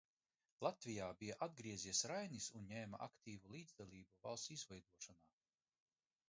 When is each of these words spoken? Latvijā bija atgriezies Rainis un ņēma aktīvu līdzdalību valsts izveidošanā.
Latvijā 0.67 1.09
bija 1.19 1.35
atgriezies 1.47 2.01
Rainis 2.11 2.47
un 2.61 2.65
ņēma 2.71 3.01
aktīvu 3.09 3.53
līdzdalību 3.57 4.19
valsts 4.25 4.51
izveidošanā. 4.57 5.31